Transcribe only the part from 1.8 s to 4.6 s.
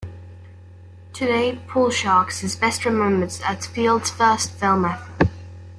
Sharks" is best remembered as Fields' first